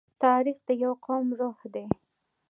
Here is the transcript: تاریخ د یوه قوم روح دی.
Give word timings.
تاریخ 0.23 0.57
د 0.67 0.69
یوه 0.83 0.97
قوم 1.05 1.25
روح 1.39 1.57
دی. 1.73 1.85